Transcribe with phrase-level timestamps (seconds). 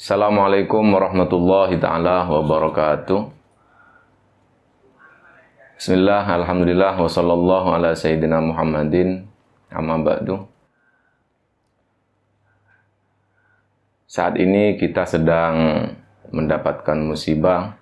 [0.00, 3.20] Assalamualaikum warahmatullahi taala wabarakatuh.
[5.76, 9.28] Bismillah, alhamdulillah, wa sallallahu ala sayyidina Muhammadin,
[9.68, 10.48] amma ba'du.
[14.08, 15.92] Saat ini kita sedang
[16.32, 17.76] mendapatkan musibah,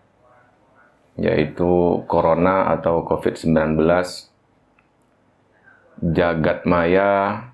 [1.23, 3.79] yaitu Corona atau COVID-19.
[6.03, 7.47] Jagat maya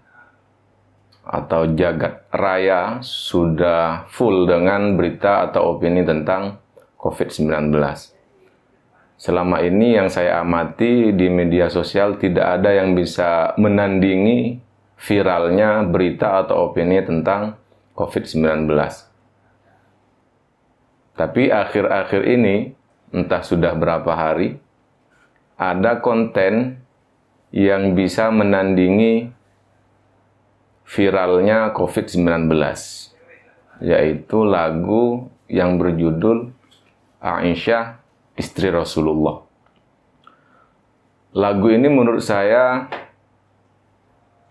[1.24, 6.60] atau jagat raya sudah full dengan berita atau opini tentang
[7.00, 7.72] COVID-19.
[9.16, 14.60] Selama ini yang saya amati di media sosial tidak ada yang bisa menandingi
[15.00, 17.56] viralnya berita atau opini tentang
[17.96, 18.68] COVID-19.
[21.14, 22.74] Tapi akhir-akhir ini,
[23.14, 24.58] entah sudah berapa hari,
[25.54, 26.82] ada konten
[27.54, 29.30] yang bisa menandingi
[30.94, 32.46] viralnya COVID-19,
[33.82, 36.54] yaitu lagu yang berjudul
[37.18, 37.98] Aisyah,
[38.38, 39.42] istri Rasulullah.
[41.34, 42.86] Lagu ini menurut saya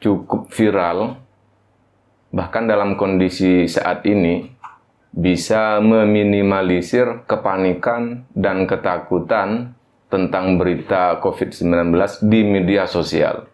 [0.04, 1.16] cukup viral,
[2.36, 4.52] bahkan dalam kondisi saat ini
[5.16, 9.80] bisa meminimalisir kepanikan dan ketakutan
[10.12, 11.96] tentang berita COVID-19
[12.28, 13.53] di media sosial.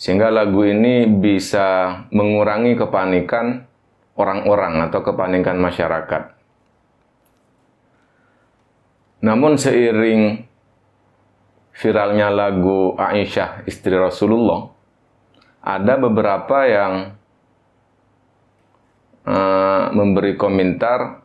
[0.00, 3.68] Sehingga lagu ini bisa mengurangi kepanikan
[4.16, 6.32] orang-orang atau kepanikan masyarakat.
[9.20, 10.40] Namun seiring
[11.76, 14.72] viralnya lagu Aisyah istri Rasulullah,
[15.60, 17.20] ada beberapa yang
[19.28, 21.20] uh, memberi komentar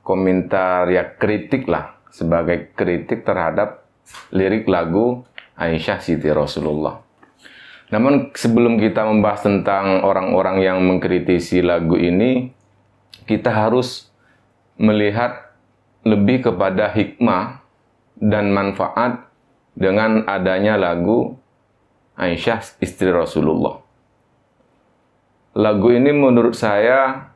[0.00, 3.84] komentar ya kritik lah sebagai kritik terhadap
[4.32, 5.26] lirik lagu
[5.56, 7.00] Aisyah Siti Rasulullah.
[7.88, 12.50] Namun sebelum kita membahas tentang orang-orang yang mengkritisi lagu ini,
[13.24, 14.10] kita harus
[14.76, 15.54] melihat
[16.06, 17.62] lebih kepada hikmah
[18.18, 19.26] dan manfaat
[19.76, 21.36] dengan adanya lagu
[22.16, 23.84] Aisyah istri Rasulullah.
[25.56, 27.32] Lagu ini menurut saya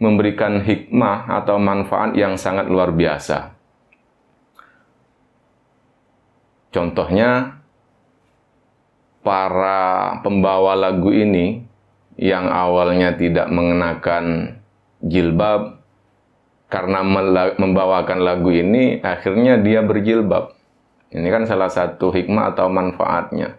[0.00, 3.59] memberikan hikmah atau manfaat yang sangat luar biasa.
[6.70, 7.60] Contohnya,
[9.26, 11.66] para pembawa lagu ini
[12.14, 14.56] yang awalnya tidak mengenakan
[15.02, 15.82] jilbab,
[16.70, 17.02] karena
[17.58, 20.54] membawakan lagu ini, akhirnya dia berjilbab.
[21.10, 23.58] Ini kan salah satu hikmah atau manfaatnya.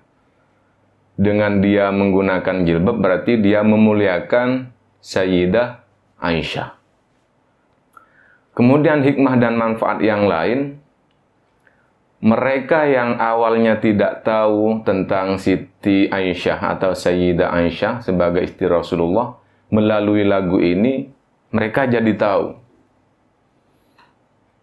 [1.19, 4.71] Dengan dia menggunakan jilbab, berarti dia memuliakan
[5.03, 5.83] Sayyidah
[6.17, 6.79] Aisyah.
[8.55, 10.80] Kemudian hikmah dan manfaat yang lain,
[12.21, 19.41] mereka yang awalnya tidak tahu tentang Siti Aisyah atau Sayyidah Aisyah sebagai istri Rasulullah,
[19.73, 21.09] melalui lagu ini,
[21.49, 22.53] mereka jadi tahu.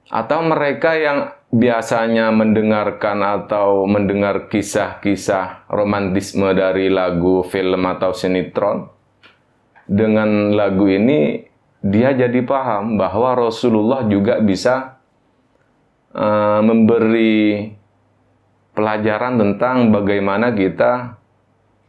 [0.09, 8.87] Atau mereka yang biasanya mendengarkan atau mendengar kisah-kisah romantisme dari lagu, film, atau sinetron,
[9.89, 11.43] dengan lagu ini
[11.81, 14.98] dia jadi paham bahwa Rasulullah juga bisa
[16.15, 17.73] uh, memberi
[18.73, 21.19] pelajaran tentang bagaimana kita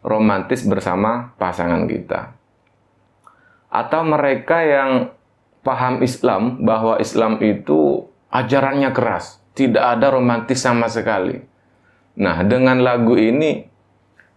[0.01, 2.33] romantis bersama pasangan kita.
[3.69, 5.13] Atau mereka yang
[5.61, 11.37] paham Islam bahwa Islam itu ajarannya keras, tidak ada romantis sama sekali.
[12.17, 13.69] Nah, dengan lagu ini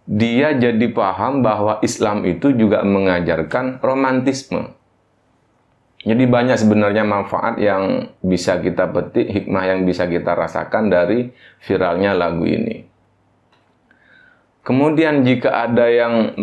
[0.03, 4.75] dia jadi paham bahwa Islam itu juga mengajarkan romantisme.
[6.03, 11.31] Jadi banyak sebenarnya manfaat yang bisa kita petik, hikmah yang bisa kita rasakan dari
[11.63, 12.83] viralnya lagu ini.
[14.67, 16.35] Kemudian jika ada yang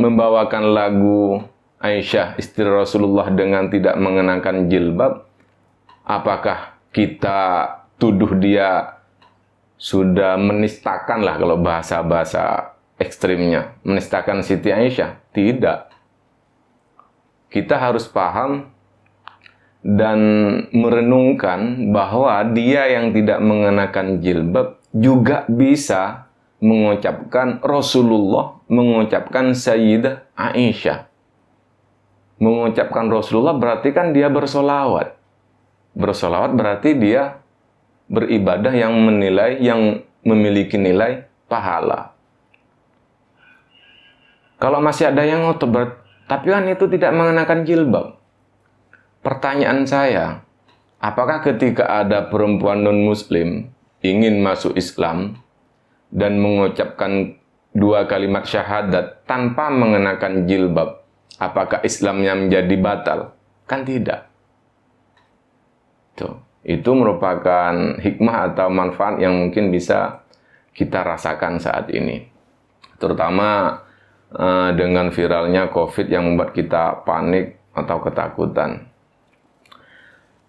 [0.00, 1.40] membawakan lagu
[1.80, 5.24] Aisyah istri Rasulullah dengan tidak mengenakan jilbab,
[6.04, 9.00] apakah kita tuduh dia
[9.80, 15.20] sudah menistakan lah kalau bahasa-bahasa ekstrimnya, menistakan Siti Aisyah?
[15.32, 15.87] Tidak
[17.48, 18.68] kita harus paham
[19.80, 20.18] dan
[20.74, 26.28] merenungkan bahwa dia yang tidak mengenakan jilbab juga bisa
[26.58, 31.06] mengucapkan Rasulullah, mengucapkan Sayyidah Aisyah.
[32.38, 35.14] Mengucapkan Rasulullah berarti kan dia bersolawat.
[35.94, 37.42] Bersolawat berarti dia
[38.06, 42.14] beribadah yang menilai, yang memiliki nilai pahala.
[44.58, 48.20] Kalau masih ada yang ngotot tapi kan itu tidak mengenakan jilbab.
[49.24, 50.44] Pertanyaan saya,
[51.00, 53.72] apakah ketika ada perempuan non-muslim
[54.04, 55.40] ingin masuk Islam
[56.12, 57.34] dan mengucapkan
[57.72, 61.02] dua kalimat syahadat tanpa mengenakan jilbab,
[61.40, 63.32] apakah Islamnya menjadi batal?
[63.64, 64.28] Kan tidak.
[66.14, 66.44] Tuh.
[66.68, 70.20] Itu merupakan hikmah atau manfaat yang mungkin bisa
[70.76, 72.28] kita rasakan saat ini.
[73.00, 73.80] Terutama
[74.34, 78.88] uh, dengan viralnya COVID yang membuat kita panik atau ketakutan.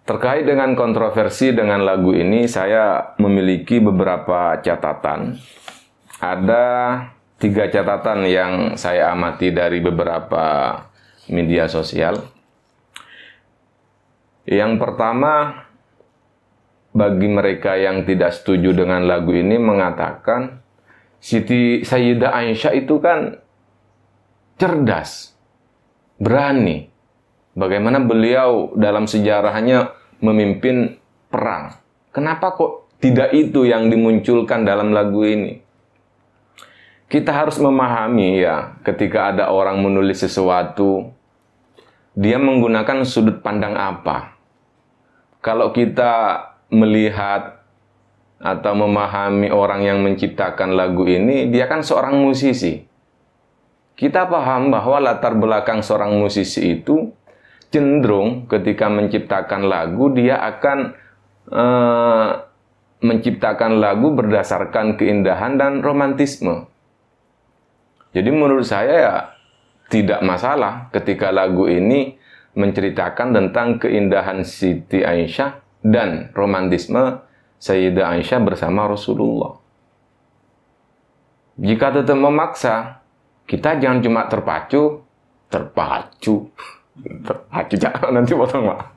[0.09, 5.37] Terkait dengan kontroversi dengan lagu ini, saya memiliki beberapa catatan.
[6.17, 6.65] Ada
[7.37, 10.75] tiga catatan yang saya amati dari beberapa
[11.29, 12.25] media sosial.
[14.49, 15.61] Yang pertama,
[16.89, 20.65] bagi mereka yang tidak setuju dengan lagu ini mengatakan
[21.21, 23.37] Siti Sayyidah Aisyah itu kan
[24.59, 25.31] cerdas,
[26.19, 26.91] berani.
[27.55, 30.99] Bagaimana beliau dalam sejarahnya memimpin
[31.31, 31.79] perang.
[32.11, 35.63] Kenapa kok tidak itu yang dimunculkan dalam lagu ini?
[37.09, 41.09] Kita harus memahami ya, ketika ada orang menulis sesuatu,
[42.13, 44.37] dia menggunakan sudut pandang apa.
[45.41, 47.65] Kalau kita melihat
[48.37, 52.88] atau memahami orang yang menciptakan lagu ini, dia kan seorang musisi.
[53.99, 57.11] Kita paham bahwa latar belakang seorang musisi itu
[57.67, 60.95] cenderung ketika menciptakan lagu dia akan
[61.51, 62.29] uh,
[63.03, 66.71] menciptakan lagu berdasarkan keindahan dan romantisme.
[68.15, 69.15] Jadi menurut saya ya
[69.91, 72.15] tidak masalah ketika lagu ini
[72.55, 77.19] menceritakan tentang keindahan Siti Aisyah dan romantisme
[77.59, 79.59] Sayyidah Aisyah bersama Rasulullah.
[81.59, 82.98] Jika tetap memaksa,
[83.49, 85.01] kita jangan cuma terpacu,
[85.49, 86.53] terpacu,
[87.25, 88.93] terpacu jangan nanti potong mak.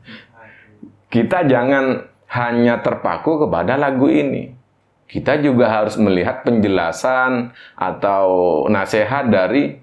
[1.09, 4.53] Kita jangan hanya terpaku kepada lagu ini.
[5.09, 8.25] Kita juga harus melihat penjelasan atau
[8.69, 9.77] nasihat dari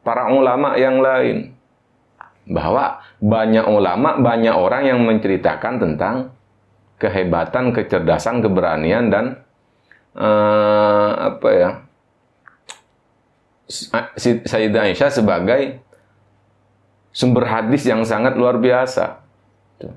[0.00, 1.52] para ulama yang lain
[2.48, 6.32] bahwa banyak ulama, banyak orang yang menceritakan tentang
[6.96, 9.24] kehebatan, kecerdasan, keberanian dan
[10.16, 11.70] uh, apa ya?
[13.68, 15.84] Sayyidah Aisyah sebagai
[17.12, 19.20] sumber hadis yang sangat luar biasa.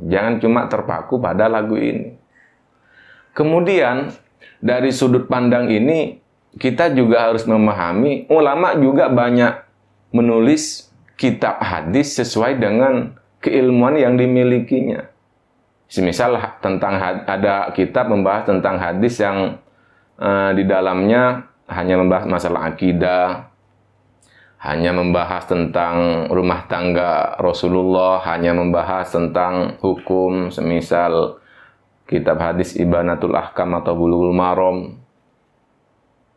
[0.05, 2.19] Jangan cuma terpaku pada lagu ini.
[3.31, 4.11] Kemudian
[4.59, 6.19] dari sudut pandang ini
[6.59, 9.63] kita juga harus memahami ulama juga banyak
[10.11, 15.07] menulis kitab hadis sesuai dengan keilmuan yang dimilikinya.
[15.87, 19.59] Semisal tentang ada kitab membahas tentang hadis yang
[20.19, 23.50] uh, di dalamnya hanya membahas masalah akidah,
[24.61, 31.41] hanya membahas tentang rumah tangga Rasulullah, hanya membahas tentang hukum, semisal
[32.05, 35.01] kitab hadis Ibanatul Ahkam atau Bulughul Maram.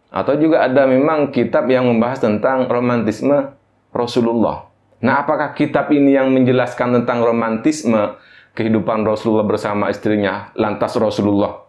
[0.08, 3.52] Atau juga ada memang kitab yang membahas tentang romantisme
[3.92, 4.72] Rasulullah.
[5.04, 8.16] Nah, apakah kitab ini yang menjelaskan tentang romantisme
[8.56, 10.48] kehidupan Rasulullah bersama istrinya?
[10.56, 11.63] Lantas Rasulullah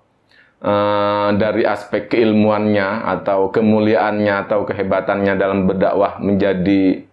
[0.65, 7.05] uh, dari aspek keilmuannya atau kemuliaannya atau kehebatannya dalam berdakwah menjadi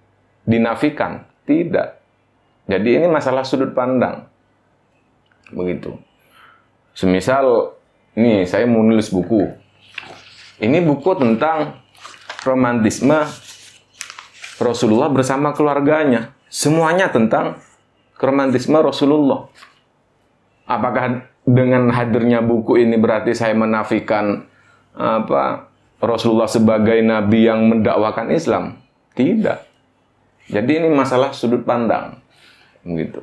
[0.48, 1.28] dinafikan?
[1.44, 1.88] Tidak.
[2.66, 4.24] Jadi ini masalah sudut pandang.
[5.52, 5.92] Begitu.
[6.96, 7.76] Semisal,
[8.16, 9.52] ini saya mau nulis buku.
[10.62, 11.82] Ini buku tentang
[12.46, 13.26] romantisme
[14.62, 16.32] Rasulullah bersama keluarganya.
[16.46, 17.58] Semuanya tentang
[18.20, 19.50] romantisme Rasulullah.
[20.68, 24.46] Apakah dengan hadirnya buku ini berarti saya menafikan
[24.94, 25.72] apa
[26.02, 28.78] Rasulullah sebagai nabi yang mendakwakan Islam?
[29.14, 29.58] Tidak.
[30.50, 32.18] Jadi ini masalah sudut pandang.
[32.82, 33.22] Begitu.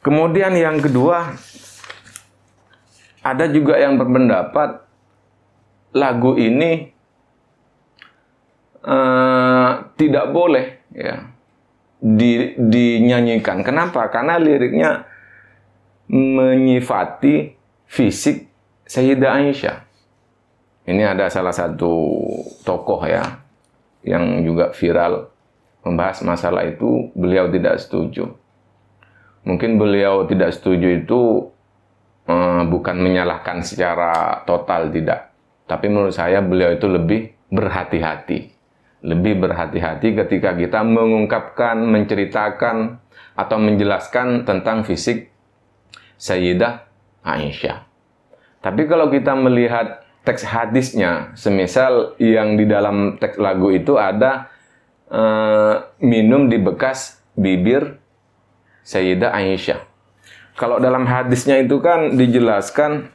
[0.00, 1.36] Kemudian yang kedua,
[3.20, 4.80] ada juga yang berpendapat
[5.92, 6.88] lagu ini
[8.86, 11.30] uh, tidak boleh ya
[12.00, 13.60] di, dinyanyikan.
[13.60, 14.08] Kenapa?
[14.08, 15.04] Karena liriknya
[16.10, 17.54] menyifati
[17.86, 18.50] fisik
[18.90, 19.78] Sayyidah Aisyah.
[20.90, 22.18] Ini ada salah satu
[22.66, 23.22] tokoh ya
[24.02, 25.30] yang juga viral
[25.86, 28.26] membahas masalah itu, beliau tidak setuju.
[29.46, 31.46] Mungkin beliau tidak setuju itu
[32.26, 35.30] uh, bukan menyalahkan secara total tidak,
[35.70, 38.60] tapi menurut saya beliau itu lebih berhati-hati
[39.00, 43.00] lebih berhati-hati ketika kita mengungkapkan, menceritakan,
[43.32, 45.32] atau menjelaskan tentang fisik
[46.20, 46.84] Sayyidah
[47.24, 47.88] Aisyah.
[48.60, 54.52] Tapi kalau kita melihat teks hadisnya, semisal yang di dalam teks lagu itu ada
[55.08, 57.96] uh, minum di bekas bibir
[58.84, 59.80] Sayyidah Aisyah.
[60.60, 63.08] Kalau dalam hadisnya itu kan dijelaskan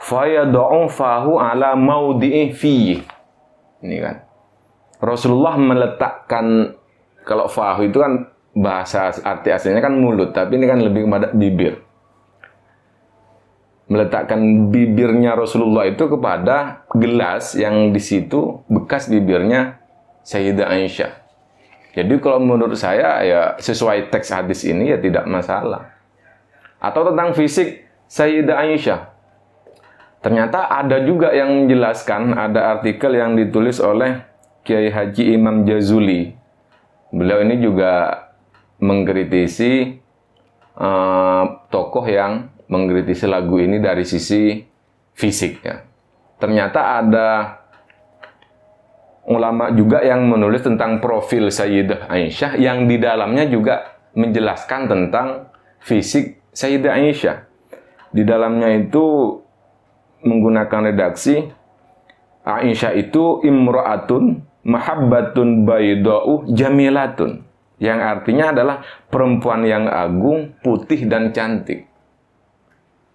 [0.00, 3.04] fayad'u fahu ala maudi'i fi.
[3.84, 4.16] Ini kan.
[5.04, 6.72] Rasulullah meletakkan
[7.28, 11.84] kalau fahu itu kan bahasa arti aslinya kan mulut, tapi ini kan lebih kepada bibir.
[13.86, 19.78] Meletakkan bibirnya Rasulullah itu kepada gelas yang di situ bekas bibirnya
[20.26, 21.12] Sayyidah Aisyah.
[21.94, 25.94] Jadi kalau menurut saya ya sesuai teks hadis ini ya tidak masalah.
[26.82, 29.14] Atau tentang fisik Sayyidah Aisyah.
[30.18, 34.26] Ternyata ada juga yang menjelaskan, ada artikel yang ditulis oleh
[34.66, 36.34] Kiai Haji Imam Jazuli.
[37.14, 38.25] Beliau ini juga
[38.80, 39.96] mengkritisi
[40.76, 44.60] uh, tokoh yang mengkritisi lagu ini dari sisi
[45.16, 45.86] fisiknya.
[46.36, 47.28] Ternyata ada
[49.26, 55.48] ulama juga yang menulis tentang profil Sayyidah Aisyah yang di dalamnya juga menjelaskan tentang
[55.80, 57.36] fisik Sayyidah Aisyah.
[58.12, 59.38] Di dalamnya itu
[60.24, 61.48] menggunakan redaksi
[62.46, 67.45] Aisyah itu imra'atun mahabbatun baydau jamilatun
[67.76, 68.80] yang artinya adalah
[69.12, 71.84] perempuan yang agung, putih dan cantik.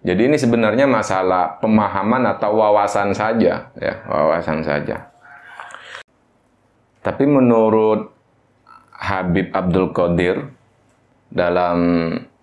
[0.02, 5.10] Jadi ini sebenarnya masalah pemahaman atau wawasan saja, ya, wawasan saja.
[7.02, 8.10] Tapi menurut
[8.94, 10.46] Habib Abdul Qadir
[11.30, 11.78] dalam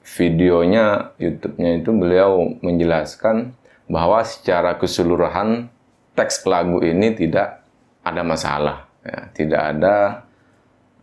[0.04, 3.56] videonya YouTube-nya itu beliau menjelaskan
[3.88, 5.72] bahwa secara keseluruhan
[6.16, 7.64] teks lagu ini tidak
[8.04, 9.96] ada masalah ya, tidak ada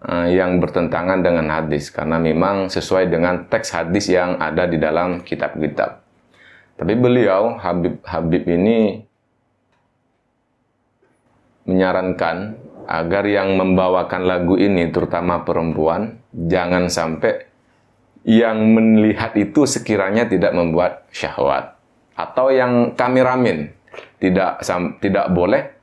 [0.06, 5.98] yang bertentangan dengan hadis karena memang sesuai dengan teks hadis yang ada di dalam kitab-kitab.
[6.76, 9.02] Tapi beliau Habib Habib ini
[11.66, 12.54] menyarankan
[12.86, 17.50] agar yang membawakan lagu ini terutama perempuan jangan sampai
[18.22, 21.74] yang melihat itu sekiranya tidak membuat syahwat
[22.14, 23.74] atau yang kameramen
[24.22, 24.62] tidak
[25.02, 25.74] tidak boleh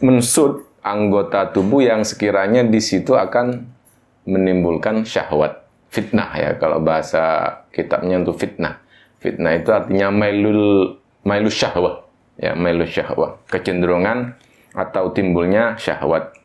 [0.00, 3.64] mensud anggota tubuh yang sekiranya di situ akan
[4.28, 5.64] menimbulkan syahwat.
[5.88, 8.80] Fitnah ya kalau bahasa kitabnya untuk fitnah.
[9.18, 12.04] Fitnah itu artinya mailul mailul syahwat.
[12.38, 13.42] Ya, mailul syahwat.
[13.50, 14.38] Kecenderungan
[14.76, 16.36] atau timbulnya syahwat.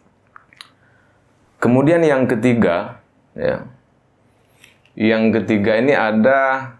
[1.61, 2.97] Kemudian yang ketiga,
[3.37, 3.67] ya.
[4.97, 6.73] Yang ketiga ini ada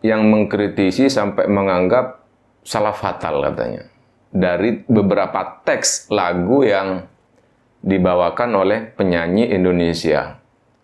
[0.00, 2.20] yang mengkritisi sampai menganggap
[2.64, 3.88] salah fatal katanya
[4.36, 7.08] dari beberapa teks lagu yang
[7.80, 10.36] dibawakan oleh penyanyi Indonesia.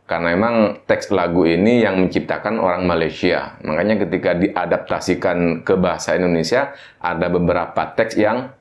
[0.09, 3.57] Karena memang teks lagu ini yang menciptakan orang Malaysia.
[3.65, 8.53] Makanya ketika diadaptasikan ke bahasa Indonesia, ada beberapa teks yang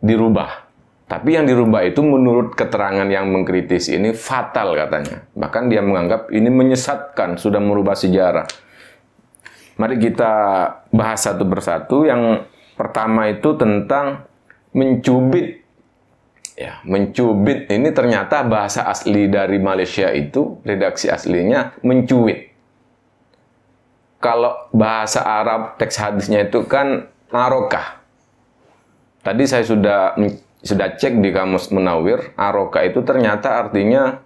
[0.00, 0.68] dirubah.
[1.12, 5.28] Tapi yang dirubah itu menurut keterangan yang mengkritis ini fatal katanya.
[5.36, 8.48] Bahkan dia menganggap ini menyesatkan, sudah merubah sejarah.
[9.76, 10.32] Mari kita
[10.88, 12.48] bahas satu persatu yang
[12.82, 14.26] Pertama itu tentang
[14.74, 15.62] mencubit.
[16.58, 22.50] Ya, mencubit ini ternyata bahasa asli dari Malaysia itu, redaksi aslinya mencuit.
[24.18, 28.02] Kalau bahasa Arab teks hadisnya itu kan arokah.
[29.22, 30.18] Tadi saya sudah
[30.58, 34.18] sudah cek di kamus Munawir, aroka itu ternyata artinya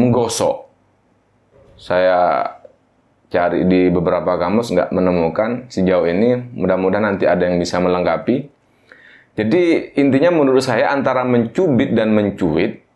[0.00, 0.64] menggosok.
[1.76, 2.55] Saya
[3.36, 6.56] cari di beberapa kamus nggak menemukan sejauh ini.
[6.56, 8.48] Mudah-mudahan nanti ada yang bisa melengkapi.
[9.36, 12.86] Jadi intinya menurut saya antara mencubit dan mencuit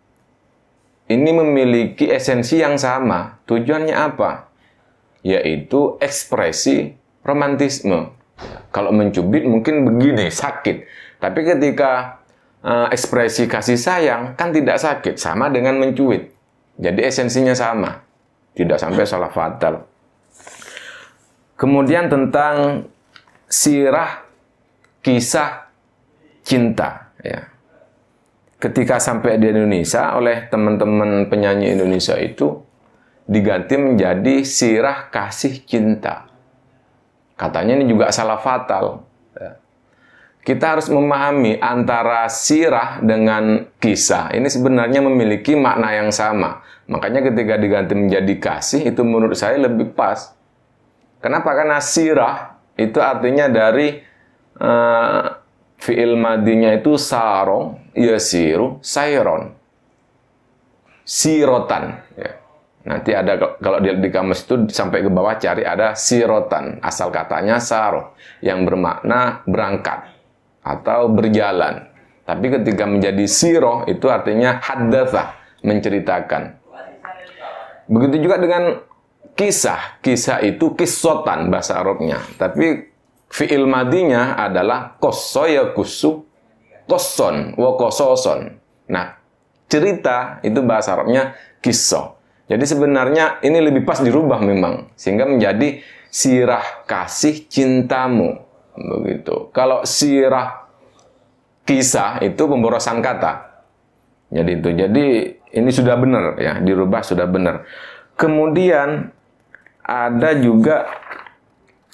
[1.11, 3.43] ini memiliki esensi yang sama.
[3.45, 4.47] Tujuannya apa?
[5.27, 6.95] Yaitu ekspresi
[7.27, 8.15] romantisme.
[8.71, 10.87] Kalau mencubit mungkin begini, sakit.
[11.19, 12.23] Tapi ketika
[12.63, 16.31] uh, ekspresi kasih sayang kan tidak sakit, sama dengan mencuit.
[16.79, 18.07] Jadi esensinya sama.
[18.55, 19.90] Tidak sampai salah fatal.
[21.61, 22.89] Kemudian tentang
[23.45, 24.25] sirah
[25.05, 25.69] kisah
[26.41, 27.53] cinta ya.
[28.57, 32.65] Ketika sampai di Indonesia oleh teman-teman penyanyi Indonesia itu
[33.29, 36.33] diganti menjadi sirah kasih cinta.
[37.37, 39.05] Katanya ini juga salah fatal.
[39.37, 39.57] Ya.
[40.41, 44.33] Kita harus memahami antara sirah dengan kisah.
[44.33, 46.65] Ini sebenarnya memiliki makna yang sama.
[46.89, 50.40] Makanya ketika diganti menjadi kasih itu menurut saya lebih pas.
[51.21, 51.53] Kenapa?
[51.53, 54.01] Karena sirah itu artinya dari
[54.57, 55.25] uh,
[55.77, 59.53] fi'il madinya itu sarong, yasiru, sayron.
[61.05, 62.01] Sirotan.
[62.17, 62.33] Ya.
[62.81, 66.81] Nanti ada kalau di, di kamus itu sampai ke bawah cari ada sirotan.
[66.81, 70.09] Asal katanya saro yang bermakna berangkat
[70.65, 71.93] atau berjalan.
[72.25, 76.57] Tapi ketika menjadi siroh itu artinya haddatha, menceritakan.
[77.91, 78.79] Begitu juga dengan
[79.35, 80.03] kisah.
[80.03, 82.23] Kisah itu kisotan bahasa Arabnya.
[82.39, 82.91] Tapi
[83.31, 86.27] fi'il madinya adalah kosoya kusu
[86.91, 88.59] koson wa kososon.
[88.91, 89.15] Nah,
[89.71, 92.19] cerita itu bahasa Arabnya kisah.
[92.51, 95.79] Jadi sebenarnya ini lebih pas dirubah memang sehingga menjadi
[96.11, 98.43] sirah kasih cintamu
[98.75, 99.55] begitu.
[99.55, 100.67] Kalau sirah
[101.63, 103.63] kisah itu pemborosan kata.
[104.35, 104.69] Jadi itu.
[104.75, 105.07] Jadi
[105.55, 107.63] ini sudah benar ya, dirubah sudah benar.
[108.19, 109.15] Kemudian
[109.91, 110.87] ada juga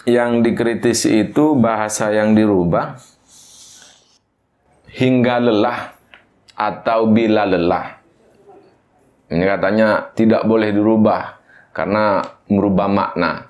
[0.05, 3.01] yang dikritisi itu bahasa yang dirubah
[4.93, 5.97] hingga lelah
[6.53, 7.97] atau bila lelah.
[9.33, 11.41] Ini katanya tidak boleh dirubah
[11.73, 12.21] karena
[12.53, 13.49] merubah makna.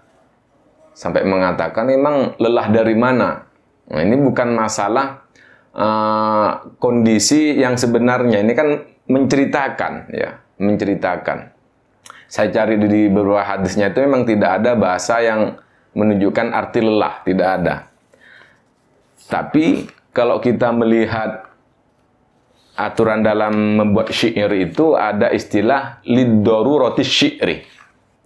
[0.97, 3.45] Sampai mengatakan memang lelah dari mana?
[3.93, 5.29] Nah, ini bukan masalah
[5.76, 8.41] uh, kondisi yang sebenarnya.
[8.41, 8.69] Ini kan
[9.05, 11.55] menceritakan ya, menceritakan.
[12.26, 15.59] Saya cari di beberapa hadisnya itu memang tidak ada bahasa yang
[15.95, 17.75] menunjukkan arti lelah, tidak ada.
[19.26, 21.47] Tapi kalau kita melihat
[22.76, 27.64] aturan dalam membuat syair itu ada istilah roti syi'ri.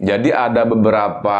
[0.01, 1.39] Jadi ada beberapa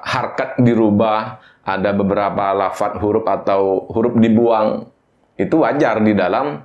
[0.00, 4.86] harkat dirubah, ada beberapa lafat huruf atau huruf dibuang.
[5.34, 6.62] Itu wajar di dalam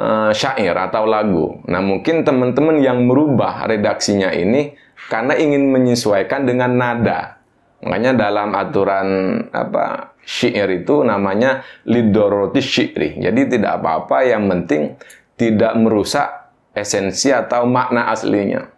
[0.00, 1.60] uh, syair atau lagu.
[1.68, 4.72] Nah, mungkin teman-teman yang merubah redaksinya ini
[5.12, 7.36] karena ingin menyesuaikan dengan nada.
[7.84, 9.08] Makanya dalam aturan
[9.52, 13.20] apa syair itu namanya lidoroti syi'ri.
[13.20, 14.96] Jadi tidak apa-apa yang penting
[15.36, 18.68] tidak merusak esensi atau makna aslinya.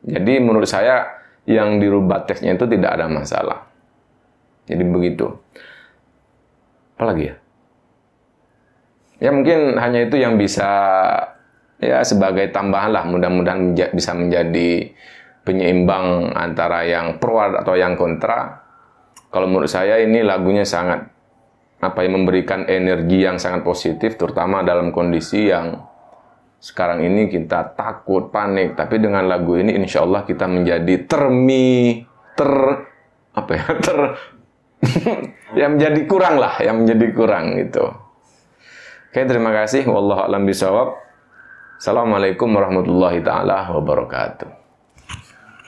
[0.00, 1.04] Jadi menurut saya
[1.44, 3.68] yang dirubah teksnya itu tidak ada masalah.
[4.66, 5.30] Jadi begitu.
[6.96, 7.34] Apalagi ya?
[9.16, 10.68] Ya mungkin hanya itu yang bisa
[11.80, 13.04] ya sebagai tambahan lah.
[13.08, 14.92] Mudah-mudahan bisa menjadi
[15.46, 18.66] penyeimbang antara yang pro atau yang kontra.
[19.30, 21.06] Kalau menurut saya ini lagunya sangat
[21.76, 25.84] apa yang memberikan energi yang sangat positif terutama dalam kondisi yang
[26.56, 32.00] sekarang ini kita takut, panik, tapi dengan lagu ini insya Allah kita menjadi termi,
[32.32, 32.52] ter,
[33.36, 33.98] apa ya, ter,
[35.60, 37.86] yang menjadi kurang lah, yang menjadi kurang gitu.
[39.16, 39.88] Oke, terima kasih.
[39.88, 40.44] Wallahu a'lam.
[40.44, 44.65] Assalamualaikum warahmatullahi taala wabarakatuh.